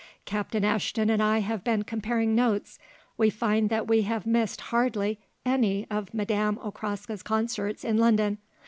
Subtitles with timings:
[0.25, 2.79] Captain Ashton and I have been comparing notes;
[3.19, 8.39] we find that we have missed hardly any of Madame Okraska's concerts in London.